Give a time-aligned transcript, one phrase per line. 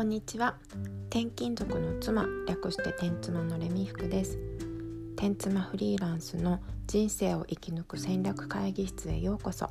[0.00, 0.54] こんにちは。
[1.10, 4.38] 転勤族の妻略して転妻のレミ服です。
[5.14, 9.68] 転妻フリーランスの人生を生き抜く戦略会議室へようこそ。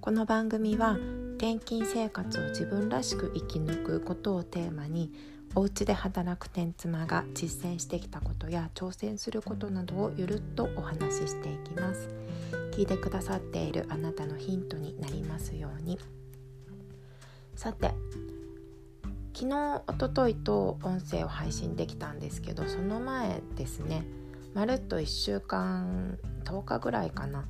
[0.00, 0.92] この番組は
[1.36, 5.12] 転勤生活を自分らしく生き抜くことをテーマに
[5.54, 12.08] お家で働く転妻が実践してきたことや挑戦することなどをゆるっとお話ししていきます。
[12.70, 15.98] 聞いてくださっているあなたのヒントになりますように。
[17.54, 17.90] さて
[19.42, 24.04] 昨日おとといと音声を配信できたんですけどその前ですね
[24.54, 27.44] まるっと1週間10日ぐらいかな。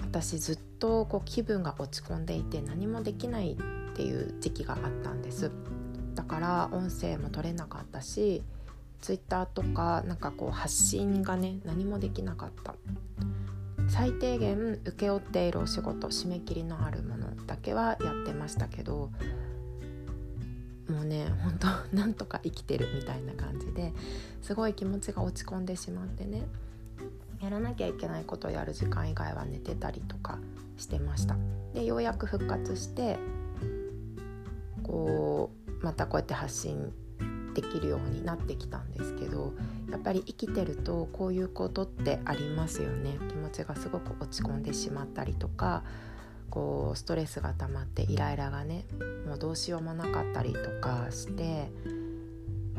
[0.00, 5.50] 私ずっとこう気分が落ち込んでいて何もできないっていう時期があったんです。
[6.14, 8.44] だから音声も取れなかったし
[9.00, 12.76] Twitter とかなんかこう発信がね何もできなかった。
[13.88, 19.10] 最低限請け負っているお仕事締め切りのあるものだけはやってましたけど
[20.88, 23.92] もうね本当 なんとか生きてるみたいな感じで
[24.42, 26.46] すごい気持ちが落ち込んでしまってね
[27.40, 30.38] やらなきゃいけないことをやる時間以外は寝てたりとか
[30.76, 31.36] してました。
[31.74, 33.18] でようやく復活して
[34.82, 35.50] こ
[35.80, 36.92] うまたこうやって発信
[37.54, 39.52] できるようになってきたんですけど
[39.90, 43.16] やっぱり生きてるとこういうことってありますよね。
[43.28, 45.84] 気持ちがすごく落ち込んでしまったりとか
[46.50, 48.84] こうストレスが溜まってイライラがね
[49.26, 51.70] もうどうしようもなかったりとかして、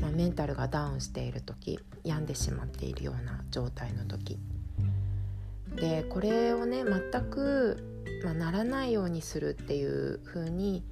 [0.00, 4.38] まあ、メンタルがダウンしている時病んでしまっているような状態の時。
[5.76, 7.76] でこれをね全く、
[8.24, 10.82] まあ、ならないようにするっていう風に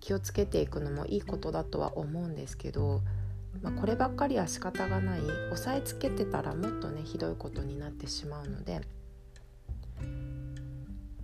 [0.00, 3.02] 気をつけていくのもいいことだとは思うんですけど、
[3.62, 5.20] まあ、こればっかりは仕方がない。
[5.20, 8.80] 押さえつけてたらもっとねひどいことになってしまうので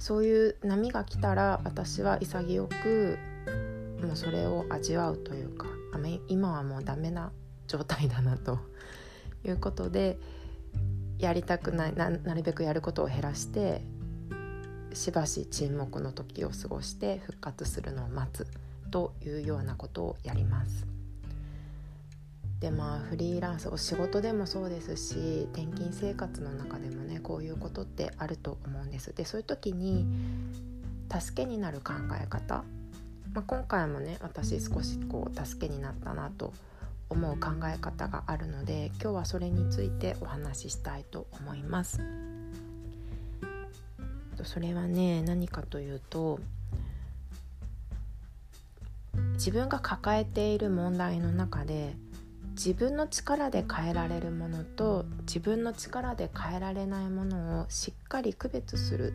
[0.02, 3.18] そういう波が来たら私は潔く
[4.04, 5.66] もうそれを味わうというか
[6.26, 7.30] 今はもうダメな
[7.68, 8.58] 状態だなと
[9.46, 10.18] いうことで
[11.20, 13.82] やりたくないなるべくやることを減らして
[14.92, 18.48] しばし沈黙の時を過ごして復活するのを待つ
[18.90, 20.91] というようなことをやります。
[22.62, 29.12] でまあフリーランスお仕事でもそうですし転勤生活の中でもねこういうことってあると思うんです。
[29.12, 30.06] でそういう時に
[31.12, 32.62] 助けになる考え方、
[33.34, 36.52] まあ、今回もね私少しこう助けになったなと
[37.10, 42.00] 思う考え方があるので今日はそれについてお話ししたいと思います。
[44.44, 46.38] それはね何かというと
[49.34, 51.96] 自分が抱えている問題の中で
[52.52, 59.14] 自分の力で変えられるものと自分の力で変えられないものをしっかり区別する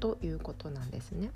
[0.00, 1.30] ということなんですね。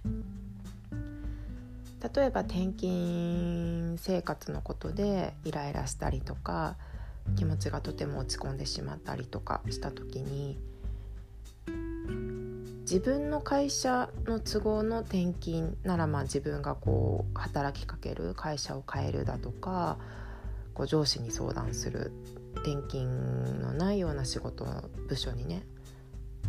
[2.15, 6.77] 例えば転勤生活のことでイライラしたりとか
[7.37, 10.59] 気持ちがとても落ち込んでしまったりとかした時に
[12.83, 19.97] 自分の会社の都合の転勤ならまあ自分がこう働きかける会社を変えるだとか
[20.75, 22.13] こう上司に相談する
[22.57, 24.67] 転勤のないような仕事
[25.09, 25.65] 部署にね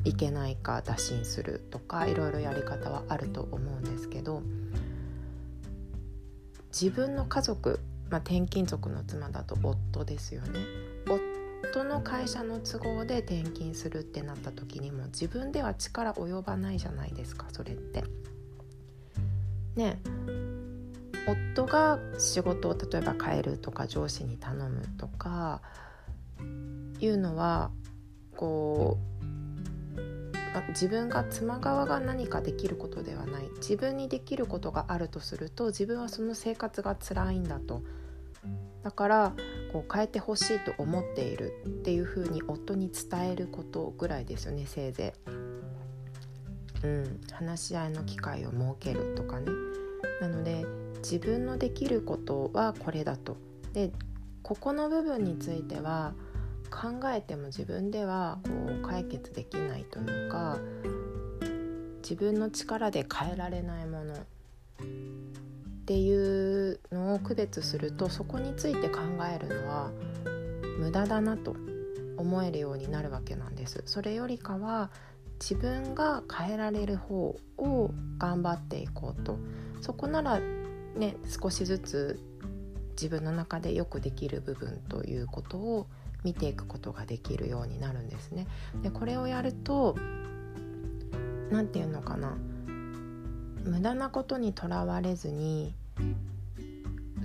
[0.03, 4.41] 行けないか打診するとかいろいろやり方はあると思うんですけど
[6.69, 10.59] 自分の家族、まあ、転勤族の妻だと夫ですよね
[11.07, 18.03] 夫の会社の都合で転勤するってなった時にも自分では力及ばないじゃないですかそれって。
[19.75, 19.99] ね
[21.27, 25.61] 夫が仕事を例えば変えるとか上司に頼むとか
[26.99, 27.71] いうのは
[28.35, 29.15] こう
[30.55, 33.49] ま自分が妻側が何かできることではない。
[33.57, 37.81] 自分にできることがあるとすると自分はその生活が辛いんだと。
[38.83, 39.33] だから
[39.73, 46.85] こう変えてほしいと思っているっていうふうに夫に伝えることぐらいですよねせいぜい。
[46.85, 49.51] うん、話し合いの機会を設けるとかね。
[50.21, 50.65] なので
[51.05, 53.37] 自分のできることはこれだと。
[53.73, 53.91] で
[54.41, 56.15] ここの部分については
[56.71, 58.49] 考えても自分ではこ
[58.81, 60.57] う解決できないというか
[62.01, 64.13] 自分の力で変えられないもの。
[64.15, 64.17] っ
[65.85, 69.01] ていうのを区別するとそこについて考
[69.31, 69.91] えるのは
[70.79, 71.55] 無駄だなと
[72.17, 73.83] 思えるようになるわけなんです。
[73.85, 74.89] それよりかは
[75.39, 79.37] 自分が変えられる方を頑張っていこうと。
[79.81, 80.39] そこなら
[80.95, 82.19] ね少しずつ
[82.91, 85.87] 自分の中でよくできる部分ということを
[86.23, 88.47] 見ていくことができるようになるんですね。
[88.81, 89.95] でこれをやると
[91.51, 92.35] 何て言うのかな
[93.63, 95.75] 無駄なことにとらわれずに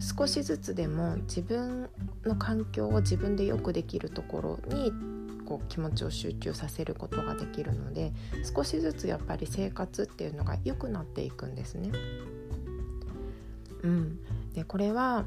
[0.01, 1.89] 少しずつでも自分
[2.25, 4.93] の環境を自分でよくできるところに
[5.47, 8.13] こう気持ちを集中させることができるので
[8.55, 11.91] 少しずつやっぱり生活っていうのが良くなっていくんですね。
[13.83, 14.19] うん、
[14.55, 15.25] でこれは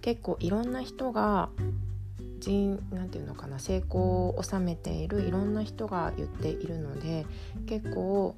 [0.00, 1.48] 結構いろんな人が
[2.40, 7.26] 人なんていうのかな成功を収めているいろんな人が言っているので
[7.66, 8.36] 結構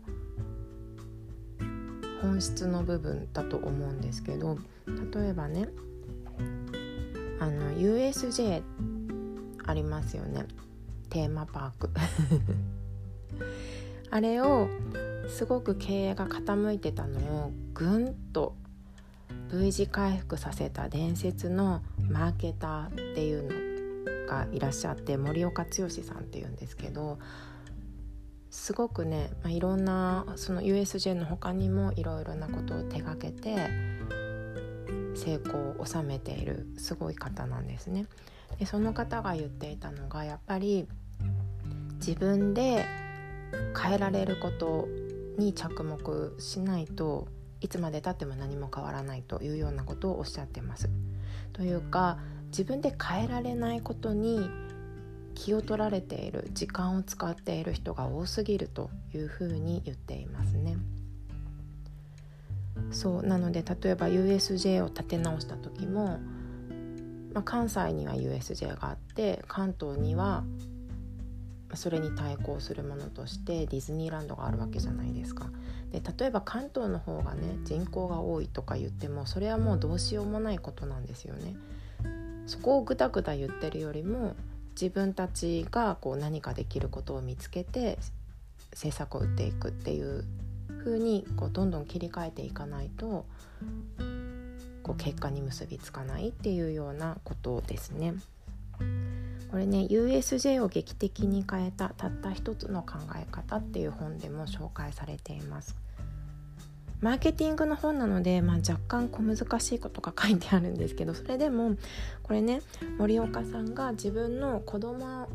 [2.23, 5.69] 本質の部分だと思うんですけど例えばね
[7.41, 8.63] あの USJ
[9.67, 10.47] ありますよね。
[11.11, 11.91] テーマパーク。
[14.11, 14.69] あれを
[15.29, 18.57] すごく経営が傾いてたのをぐんと
[19.51, 27.19] V 字回復させた伝説のマーケターっていうのがいらっしゃって森岡剛さんっていうんですけど
[28.51, 33.57] すごくね、まあ、いろんなその USJ の他にもいろいろなことを手がけて
[35.15, 38.07] 成功を収めているすごい方なんですね。
[38.59, 40.89] でその方が言っていたのがやっぱり
[41.97, 42.87] 自分で
[43.81, 44.89] 変えられること
[45.39, 47.29] に着目しないと
[47.61, 50.89] いつまでたっても何も変わらないというようなことをおっしゃってます。
[51.53, 52.19] というか
[52.49, 54.49] 自分で変えられないことに
[55.35, 60.77] 気を取られている時間を使っている人が多すぎるというふうに言っていますね。
[62.91, 66.19] そうなので例えば USJ を立て直した時も、
[67.35, 70.45] まあ、関西には USJ があって関東には
[71.75, 75.51] それに対抗するものとしてディズニーランドがあるわけじゃないですか。
[75.93, 81.57] で例えば関東の方がね人口が多いとか言ってもそれはもうどうしようもないことなんですよね。
[82.47, 84.35] そこをぐだぐだ言ってるよりも
[84.81, 87.99] 自分たちがこう何かできることを見つけて
[88.73, 90.25] 政策を打っていくっていう
[90.79, 93.27] 風にこうどんどん切り替えていかないと
[94.83, 98.15] こう結果に結びつかないっていうようなことですね。
[99.51, 105.77] これね USJ を劇的に変えたたった一つの考え方っていう本でも紹介されています。
[107.01, 111.77] マーケティングの本なので、まあ、若干小難しいことが書いてあるんですけどそれでも
[112.25, 112.61] これね
[112.99, 115.29] 森岡さんが自分の子供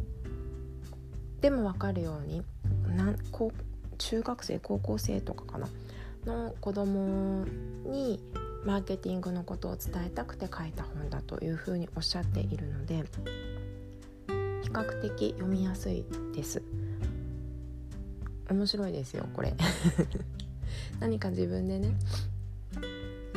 [1.39, 2.43] でも分かるように
[2.97, 5.69] なんこう中学生高校生とかかな
[6.25, 7.45] の子供
[7.85, 8.19] に
[8.65, 13.03] マーケティングのことを伝えたくて書いた本だというふうにおっしゃっているので
[14.73, 16.03] 較的読みやすい
[16.35, 16.61] です。
[18.49, 19.53] 面白いですよこれ。
[20.99, 21.95] 何か自分でね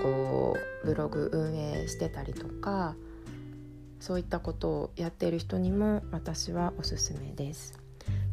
[0.01, 2.97] こうブログ運営してたりとか
[4.01, 7.79] そういったことをやっている人にも私はおすすめです。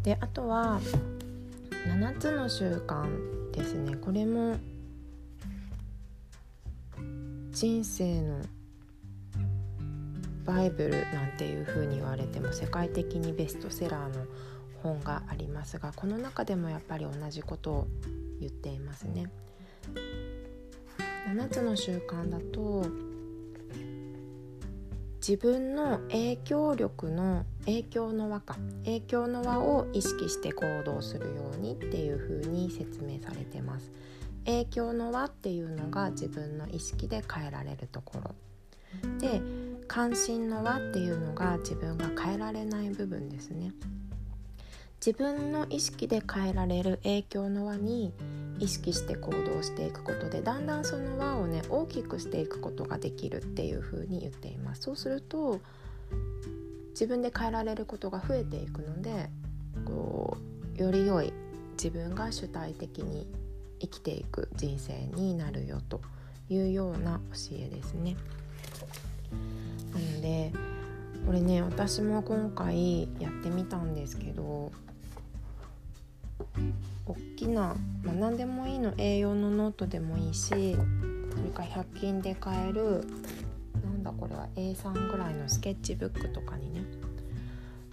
[0.04, 0.80] であとは
[1.88, 3.96] 7つの習慣ですね。
[3.96, 4.58] これも
[7.52, 8.42] 人生の
[10.46, 14.26] バイブルなんていう風に言われても世界的にベストセラーの
[14.82, 17.88] 本がありますがこの中でもやっぱり同じことを
[18.40, 19.32] 言っていますね。
[21.28, 22.86] 7つの習慣だと
[25.26, 33.90] 自分の影響力の影響の輪か影響の輪を意識して行動するようにっていう風に説明されてます
[34.46, 38.36] 影響の輪っていうのが自分の意識で変えられるところ
[39.20, 39.42] で
[39.94, 43.74] 関心の輪っていうのが自分が変えられない部分ですね
[45.06, 48.12] 自分の意識で変えられる影響の輪に
[48.58, 55.60] 意識して行動していくことでだんだんその輪をね大きくしていくことができるっていうふうに言っていますそうすると
[56.94, 59.30] 自分で変えられることが増えていくので
[59.86, 60.38] こ
[60.76, 61.32] うより良い
[61.74, 63.28] 自分が主体的に
[63.80, 66.02] 生きていく人生になるよと
[66.50, 68.16] いうような教えですね。
[70.24, 70.54] で
[71.26, 74.72] これね私も今回やってみたんですけど
[77.06, 83.06] 大きな、まあ、何でもいいの A4 のノートでもいいしそれか100均で買える
[83.84, 86.82] なんだこれは A3 ぐらいのスケッチブックとかにね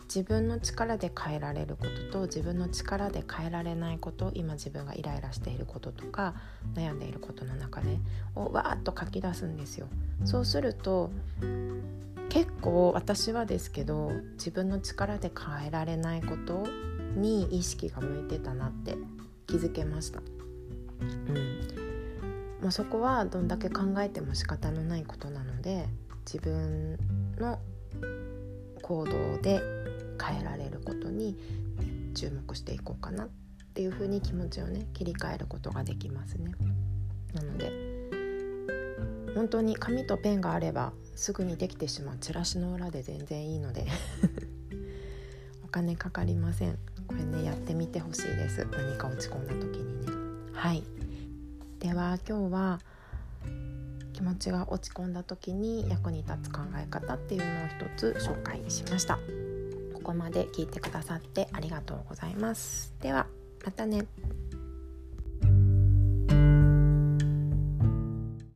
[0.04, 6.34] 自分の力で変えられることと自分の力で変えられないこと今自分がイライラしていることとか
[6.75, 7.99] 悩んでいることの中で
[8.37, 9.88] をわーっと書き出すんですよ。
[10.25, 11.10] そうすると
[12.30, 16.64] 結構私はですけど自分の力で変えられないこと
[17.16, 18.96] に意識が向いてたなって
[19.46, 20.20] 気づけました。
[20.20, 21.90] うん
[22.62, 25.87] まあ、そこはどんだけ考えても仕方のないことなので
[26.26, 26.99] 自分
[27.38, 27.58] の
[28.82, 29.60] 行動で
[30.22, 31.37] 変えられることに
[32.14, 33.28] 注目していこうかなっ
[33.75, 36.52] ていうふうに気持ちをね切り替えることができますね。
[37.32, 37.89] なので
[39.34, 43.87] 本当に紙とペンがあればすぐにできてしまうチラシの裏で全然いいので。
[45.64, 46.78] お金かかりません。
[47.06, 48.66] これねやってみてほしいです。
[48.72, 50.12] 何か落ち込んだ時にね。
[50.52, 50.82] はい。
[51.78, 52.80] では今日は
[54.12, 59.18] 気持ちが落ち込んだ時に役に立つ考え方っていうのを一つ紹介しました。
[59.94, 62.92] ここまで聞いてくださってありがとうございます。
[63.00, 63.26] では
[63.64, 64.06] またね。